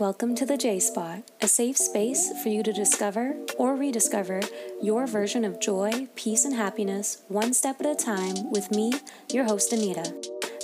[0.00, 4.40] Welcome to the J Spot, a safe space for you to discover or rediscover
[4.80, 8.94] your version of joy, peace, and happiness one step at a time with me,
[9.30, 10.10] your host, Anita.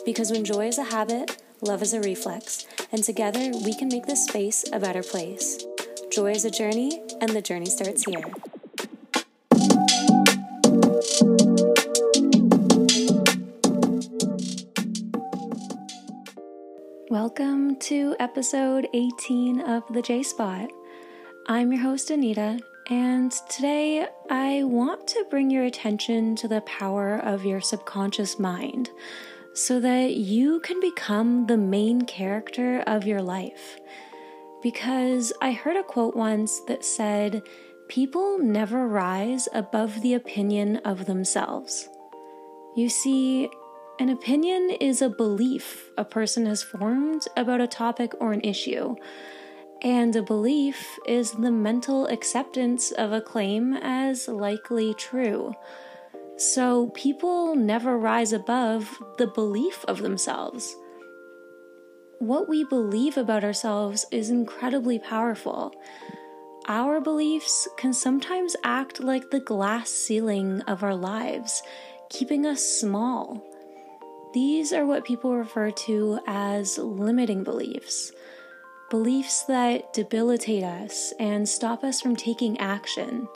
[0.06, 4.06] Because when joy is a habit, love is a reflex, and together we can make
[4.06, 5.62] this space a better place.
[6.10, 8.24] Joy is a journey, and the journey starts here.
[17.08, 20.68] Welcome to episode 18 of the J Spot.
[21.46, 22.58] I'm your host, Anita,
[22.90, 28.90] and today I want to bring your attention to the power of your subconscious mind
[29.54, 33.78] so that you can become the main character of your life.
[34.60, 37.40] Because I heard a quote once that said,
[37.86, 41.88] People never rise above the opinion of themselves.
[42.74, 43.48] You see,
[43.98, 48.94] an opinion is a belief a person has formed about a topic or an issue,
[49.80, 55.54] and a belief is the mental acceptance of a claim as likely true.
[56.36, 60.76] So people never rise above the belief of themselves.
[62.18, 65.72] What we believe about ourselves is incredibly powerful.
[66.68, 71.62] Our beliefs can sometimes act like the glass ceiling of our lives,
[72.10, 73.42] keeping us small
[74.36, 78.12] these are what people refer to as limiting beliefs
[78.90, 83.26] beliefs that debilitate us and stop us from taking action,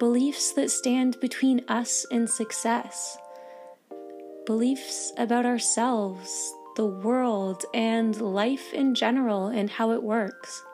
[0.00, 3.16] beliefs that stand between us and success,
[4.44, 10.64] beliefs about ourselves, the world, and life in general and how it works.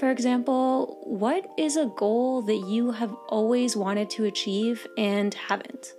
[0.00, 5.94] For example, what is a goal that you have always wanted to achieve and haven't?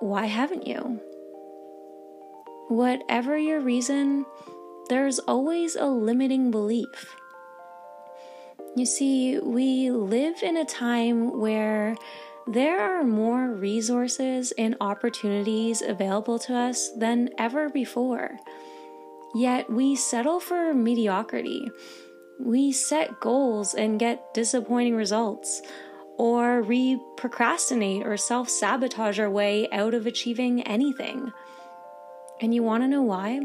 [0.00, 1.00] Why haven't you?
[2.68, 4.24] Whatever your reason,
[4.88, 7.14] there's always a limiting belief.
[8.76, 11.96] You see, we live in a time where
[12.46, 18.38] there are more resources and opportunities available to us than ever before.
[19.34, 21.70] Yet we settle for mediocrity.
[22.38, 25.60] We set goals and get disappointing results
[26.20, 31.32] or re procrastinate or self sabotage our way out of achieving anything.
[32.42, 33.40] And you want to know why?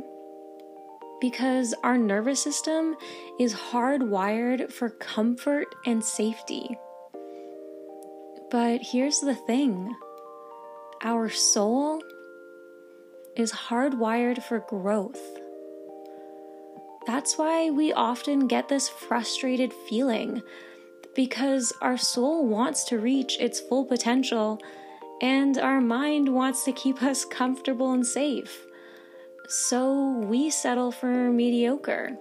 [1.21, 2.97] Because our nervous system
[3.39, 6.77] is hardwired for comfort and safety.
[8.51, 9.95] But here's the thing
[11.01, 12.01] our soul
[13.37, 15.21] is hardwired for growth.
[17.07, 20.41] That's why we often get this frustrated feeling
[21.15, 24.59] because our soul wants to reach its full potential
[25.21, 28.65] and our mind wants to keep us comfortable and safe.
[29.47, 32.17] So we settle for mediocre.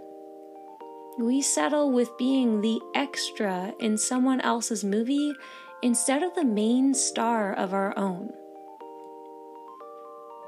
[1.19, 5.33] We settle with being the extra in someone else's movie
[5.83, 8.33] instead of the main star of our own.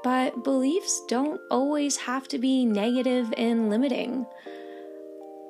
[0.03, 4.25] But beliefs don't always have to be negative and limiting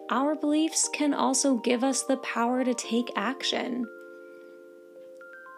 [0.09, 3.85] our beliefs can also give us the power to take action.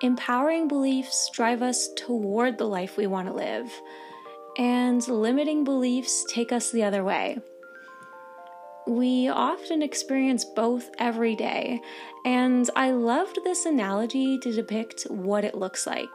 [0.02, 3.70] Empowering beliefs drive us toward the life we want to live,
[4.58, 7.38] and limiting beliefs take us the other way.
[8.88, 11.82] We often experience both every day,
[12.26, 16.10] and I loved this analogy to depict what it looks like.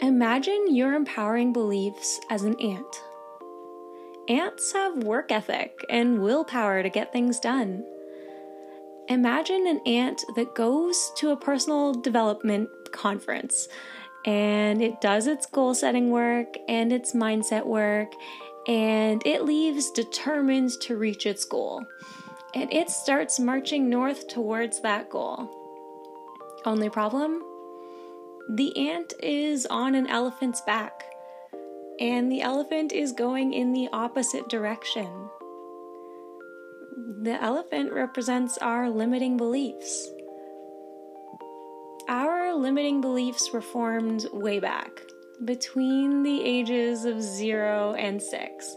[0.00, 3.02] Imagine your empowering beliefs as an ant
[4.28, 7.84] ants have work ethic and willpower to get things done.
[9.08, 13.68] Imagine an ant that goes to a personal development conference
[14.24, 18.12] and it does its goal setting work and its mindset work
[18.66, 21.84] and it leaves determined to reach its goal.
[22.54, 25.50] And it starts marching north towards that goal.
[26.64, 27.42] Only problem?
[28.48, 31.13] The ant is on an elephant's back
[32.00, 35.28] and the elephant is going in the opposite direction.
[37.22, 40.10] The elephant represents our limiting beliefs.
[42.08, 44.90] Our limiting beliefs were formed way back,
[45.44, 48.76] between the ages of zero and six,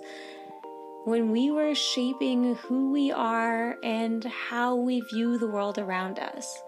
[1.05, 6.61] when we were shaping who we are and how we view the world around us.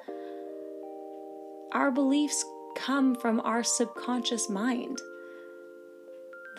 [1.72, 2.44] Our beliefs
[2.76, 5.00] come from our subconscious mind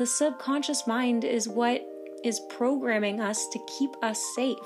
[0.01, 1.87] the subconscious mind is what
[2.25, 4.57] is programming us to keep us safe.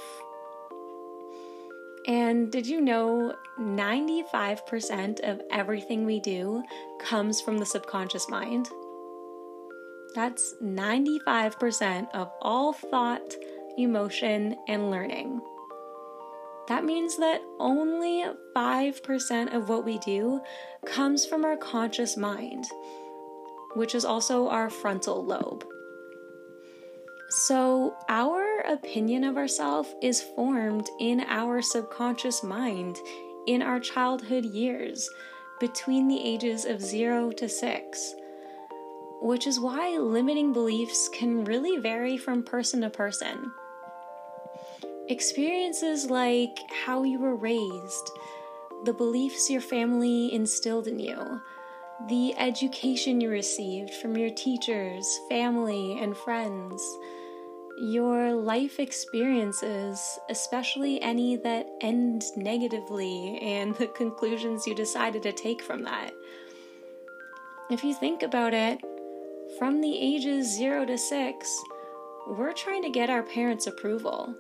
[2.06, 6.62] And did you know 95% of everything we do
[7.00, 8.68] comes from the subconscious mind?
[10.14, 13.34] That's 95% of all thought,
[13.76, 15.40] emotion, and learning.
[16.68, 20.40] That means that only 5% of what we do
[20.86, 22.66] comes from our conscious mind,
[23.74, 25.64] which is also our frontal lobe.
[27.28, 32.98] So, our opinion of ourselves is formed in our subconscious mind
[33.46, 35.08] in our childhood years
[35.60, 38.14] between the ages of 0 to 6,
[39.20, 43.52] which is why limiting beliefs can really vary from person to person.
[45.08, 48.10] Experiences like how you were raised,
[48.84, 51.40] the beliefs your family instilled in you,
[52.08, 56.82] the education you received from your teachers, family, and friends,
[57.78, 65.62] your life experiences, especially any that end negatively, and the conclusions you decided to take
[65.62, 66.12] from that.
[67.70, 68.80] If you think about it,
[69.58, 71.62] from the ages 0 to 6,
[72.28, 74.34] we're trying to get our parents' approval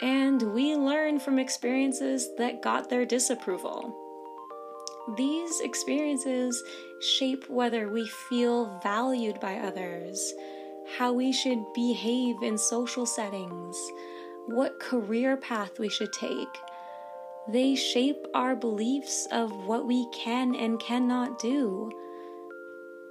[0.00, 4.03] and we learn from experiences that got their disapproval.
[5.16, 6.62] These experiences
[7.00, 10.32] shape whether we feel valued by others,
[10.96, 13.76] how we should behave in social settings,
[14.46, 16.48] what career path we should take.
[17.48, 21.92] They shape our beliefs of what we can and cannot do.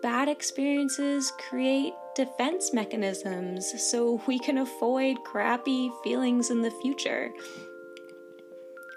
[0.02, 7.32] Bad experiences create defense mechanisms so we can avoid crappy feelings in the future.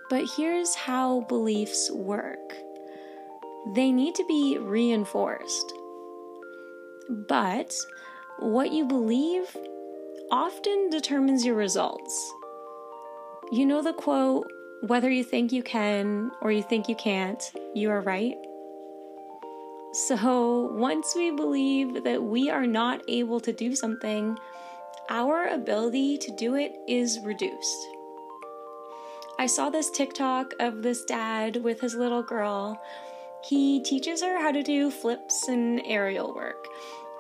[0.08, 2.54] But here's how beliefs work
[3.74, 5.72] they need to be reinforced.
[7.08, 7.74] But
[8.38, 9.56] what you believe
[10.30, 12.32] often determines your results.
[13.52, 14.50] You know the quote,
[14.82, 17.42] whether you think you can or you think you can't,
[17.74, 18.36] you are right?
[19.92, 24.36] So, once we believe that we are not able to do something,
[25.08, 27.88] our ability to do it is reduced.
[29.38, 32.78] I saw this TikTok of this dad with his little girl.
[33.48, 36.66] He teaches her how to do flips and aerial work,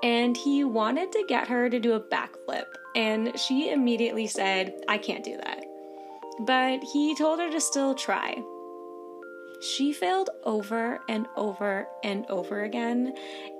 [0.02, 4.98] and he wanted to get her to do a backflip, and she immediately said, I
[4.98, 5.64] can't do that.
[6.40, 8.36] But he told her to still try.
[9.62, 13.14] She failed over and over and over again,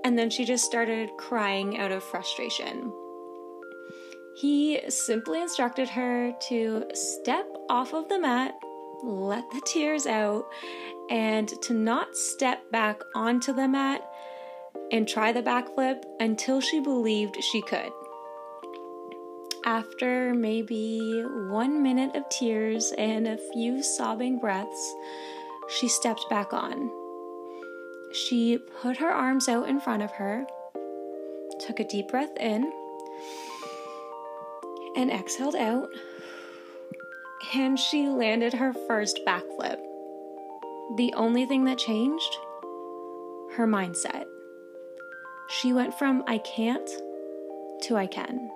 [0.05, 2.93] and then she just started crying out of frustration.
[4.37, 8.55] He simply instructed her to step off of the mat,
[9.03, 10.45] let the tears out,
[11.11, 14.03] and to not step back onto the mat
[14.91, 17.91] and try the backflip until she believed she could.
[19.65, 24.95] After maybe one minute of tears and a few sobbing breaths,
[25.69, 26.91] she stepped back on.
[28.13, 30.47] She put her arms out in front of her,
[31.59, 32.73] took a deep breath in,
[34.97, 35.89] and exhaled out,
[37.55, 39.79] and she landed her first backflip.
[40.97, 42.37] The only thing that changed?
[43.57, 44.25] Her mindset.
[45.49, 46.89] She went from I can't
[47.83, 48.51] to I can.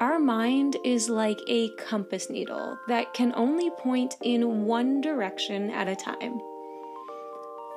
[0.00, 5.88] Our mind is like a compass needle that can only point in one direction at
[5.88, 6.40] a time.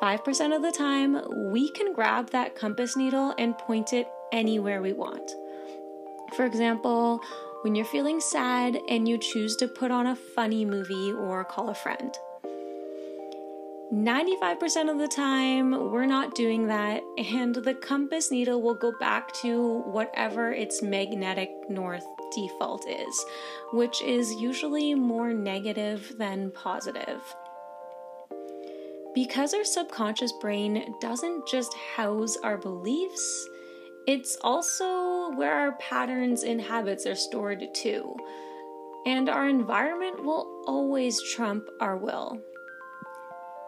[0.01, 4.93] 5% of the time, we can grab that compass needle and point it anywhere we
[4.93, 5.31] want.
[6.35, 7.21] For example,
[7.65, 11.71] when you're feeling sad and you choose to put on a funny movie or call
[11.71, 12.15] a friend.
[13.91, 19.33] 95% of the time, we're not doing that, and the compass needle will go back
[19.33, 23.25] to whatever its magnetic north default is,
[23.73, 27.19] which is usually more negative than positive.
[29.15, 33.49] Because our subconscious brain doesn't just house our beliefs,
[34.07, 38.15] it's also where our patterns and habits are stored too.
[39.05, 42.39] And our environment will always trump our will.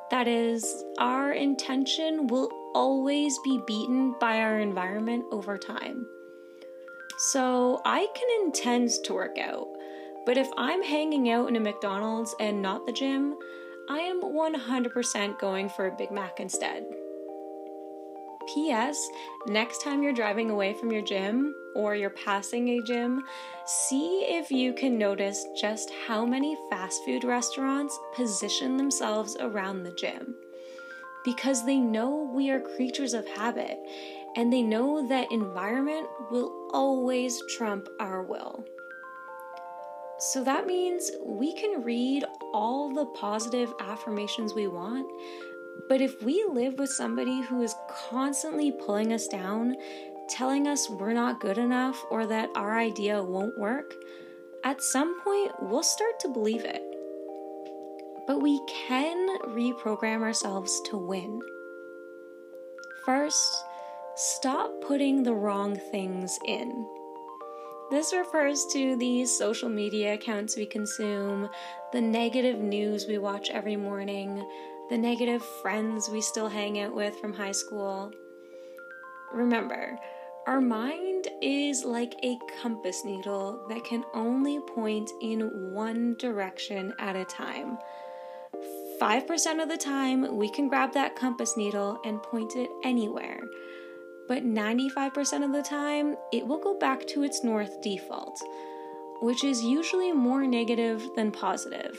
[0.09, 6.05] That is, our intention will always be beaten by our environment over time.
[7.17, 9.67] So I can intend to work out,
[10.25, 13.35] but if I'm hanging out in a McDonald's and not the gym,
[13.89, 16.85] I am 100% going for a Big Mac instead.
[18.53, 19.09] P.S.
[19.47, 23.23] Next time you're driving away from your gym or you're passing a gym,
[23.65, 29.91] see if you can notice just how many fast food restaurants position themselves around the
[29.91, 30.35] gym.
[31.23, 33.77] Because they know we are creatures of habit
[34.35, 38.63] and they know that environment will always trump our will.
[40.19, 45.07] So that means we can read all the positive affirmations we want,
[45.89, 47.75] but if we live with somebody who is
[48.09, 49.75] constantly pulling us down,
[50.29, 53.93] telling us we're not good enough or that our idea won't work,
[54.63, 56.83] at some point we'll start to believe it.
[58.27, 61.39] But we can reprogram ourselves to win.
[63.05, 63.63] First,
[64.15, 66.85] stop putting the wrong things in.
[67.89, 71.49] This refers to the social media accounts we consume,
[71.93, 74.45] the negative news we watch every morning,
[74.89, 78.11] the negative friends we still hang out with from high school.
[79.31, 79.97] Remember,
[80.47, 87.15] our mind is like a compass needle that can only point in one direction at
[87.15, 87.77] a time.
[88.99, 93.39] 5% of the time, we can grab that compass needle and point it anywhere.
[94.27, 98.41] But 95% of the time, it will go back to its north default,
[99.21, 101.97] which is usually more negative than positive.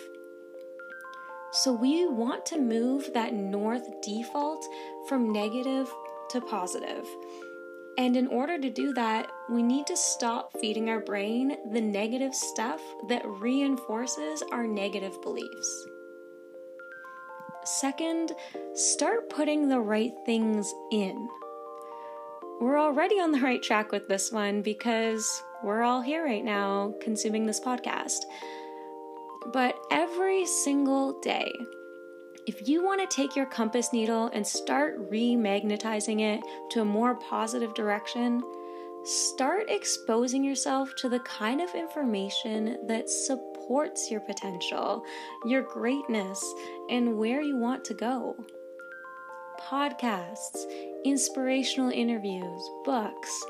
[1.52, 4.66] So, we want to move that north default
[5.08, 5.90] from negative
[6.30, 7.06] to positive.
[7.96, 12.34] And in order to do that, we need to stop feeding our brain the negative
[12.34, 15.86] stuff that reinforces our negative beliefs.
[17.64, 18.32] Second,
[18.74, 21.28] start putting the right things in.
[22.60, 26.92] We're already on the right track with this one because we're all here right now
[27.00, 28.18] consuming this podcast.
[29.52, 31.52] But every single day,
[32.48, 37.14] if you want to take your compass needle and start remagnetizing it to a more
[37.14, 38.42] positive direction,
[39.04, 45.04] start exposing yourself to the kind of information that supports your potential,
[45.44, 46.44] your greatness,
[46.90, 48.34] and where you want to go.
[49.60, 50.64] Podcasts,
[51.04, 53.44] inspirational interviews, books,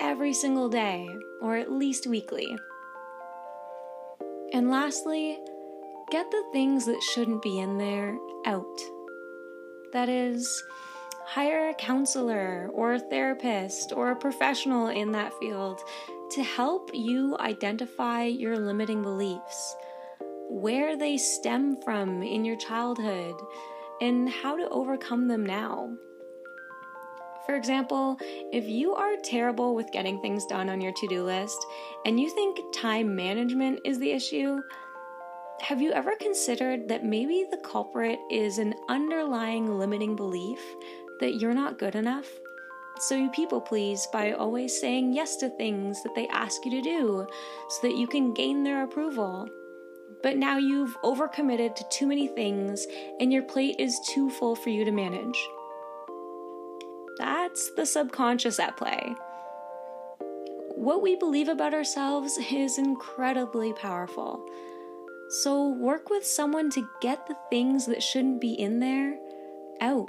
[0.00, 1.08] every single day,
[1.40, 2.56] or at least weekly.
[4.52, 5.38] And lastly,
[6.10, 8.16] get the things that shouldn't be in there
[8.46, 8.80] out.
[9.92, 10.62] That is,
[11.24, 15.80] hire a counselor or a therapist or a professional in that field
[16.32, 19.76] to help you identify your limiting beliefs,
[20.48, 23.34] where they stem from in your childhood,
[24.00, 25.94] and how to overcome them now.
[27.46, 28.16] For example,
[28.52, 31.58] if you are terrible with getting things done on your to do list
[32.06, 34.62] and you think time management is the issue,
[35.60, 40.60] have you ever considered that maybe the culprit is an underlying limiting belief
[41.20, 42.28] that you're not good enough?
[42.98, 46.82] So you people please by always saying yes to things that they ask you to
[46.82, 47.26] do
[47.68, 49.48] so that you can gain their approval.
[50.22, 52.86] But now you've overcommitted to too many things
[53.20, 55.38] and your plate is too full for you to manage.
[57.18, 59.14] That's the subconscious at play.
[60.74, 64.44] What we believe about ourselves is incredibly powerful.
[65.42, 69.18] So work with someone to get the things that shouldn't be in there
[69.80, 70.08] out.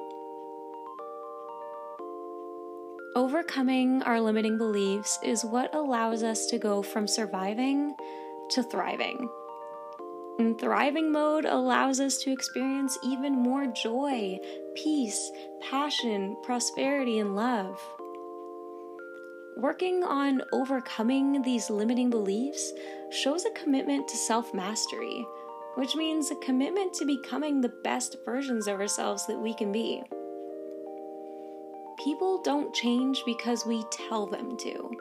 [3.16, 7.96] Overcoming our limiting beliefs is what allows us to go from surviving
[8.50, 9.30] to thriving.
[10.38, 14.38] And thriving mode allows us to experience even more joy,
[14.76, 17.80] peace, passion, prosperity, and love.
[19.56, 22.74] Working on overcoming these limiting beliefs
[23.10, 25.26] shows a commitment to self mastery,
[25.76, 30.04] which means a commitment to becoming the best versions of ourselves that we can be.
[32.04, 34.92] People don't change because we tell them to.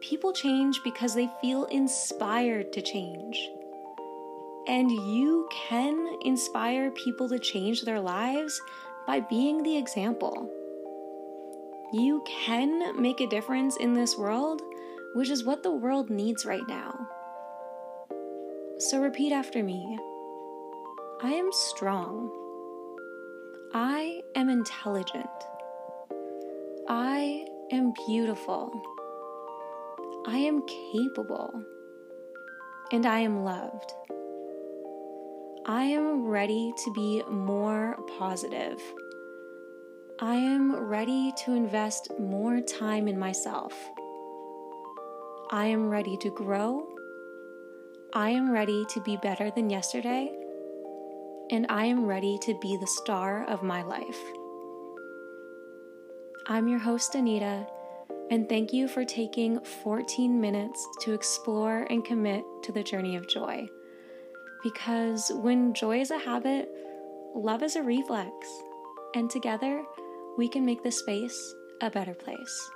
[0.00, 3.48] People change because they feel inspired to change.
[4.66, 8.60] And you can inspire people to change their lives
[9.06, 10.50] by being the example.
[11.92, 14.62] You can make a difference in this world,
[15.14, 17.08] which is what the world needs right now.
[18.78, 19.98] So repeat after me
[21.22, 22.30] I am strong.
[23.72, 25.26] I am intelligent.
[26.88, 28.72] I am beautiful.
[30.26, 31.64] I am capable.
[32.92, 33.92] And I am loved.
[35.66, 38.78] I am ready to be more positive.
[40.20, 43.72] I am ready to invest more time in myself.
[45.50, 46.86] I am ready to grow.
[48.12, 50.30] I am ready to be better than yesterday.
[51.50, 54.20] And I am ready to be the star of my life.
[56.46, 57.66] I'm your host, Anita,
[58.30, 63.26] and thank you for taking 14 minutes to explore and commit to the journey of
[63.30, 63.66] joy.
[64.64, 66.70] Because when joy is a habit,
[67.34, 68.32] love is a reflex,
[69.14, 69.84] and together
[70.38, 72.70] we can make this space a better place.